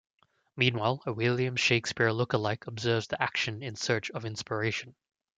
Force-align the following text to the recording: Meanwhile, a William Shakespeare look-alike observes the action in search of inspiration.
Meanwhile, 0.55 1.03
a 1.05 1.13
William 1.13 1.55
Shakespeare 1.55 2.11
look-alike 2.11 2.65
observes 2.65 3.05
the 3.05 3.21
action 3.21 3.61
in 3.61 3.75
search 3.75 4.09
of 4.09 4.25
inspiration. 4.25 4.95